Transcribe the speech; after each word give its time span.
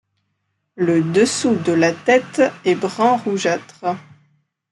Le 0.77 1.03
dessous 1.03 1.57
de 1.57 1.73
la 1.73 1.93
tête 1.93 2.41
est 2.65 2.73
brun-rougeâtre. 2.73 3.85